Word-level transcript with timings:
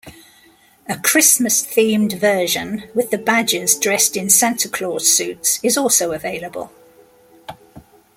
A 0.89 0.97
Christmas-themed 0.97 2.13
version, 2.19 2.85
with 2.95 3.11
the 3.11 3.19
badgers 3.19 3.75
dressed 3.75 4.17
in 4.17 4.31
Santa 4.31 4.67
Claus 4.67 5.07
suits, 5.15 5.59
is 5.61 5.77
also 5.77 6.11
available. 6.11 6.71